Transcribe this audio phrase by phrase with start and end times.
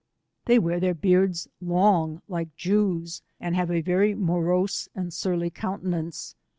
[0.45, 6.33] They wear their beards long like Jews, and have a very morose and surly countenace.